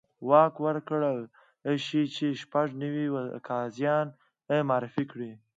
واک 0.29 0.53
ورکړل 0.65 1.17
شي 1.85 2.03
چې 2.15 2.25
شپږ 2.41 2.67
نوي 2.83 3.05
قاضیان 3.47 4.07
معرفي 4.69 5.03
کړي. 5.11 5.31